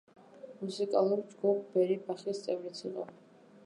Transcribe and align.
მუსიკალური 0.61 1.27
ჯგუფ 1.35 1.63
„ბერი 1.77 2.01
ბახის“ 2.09 2.45
წევრიც 2.49 2.85
იყო. 2.93 3.11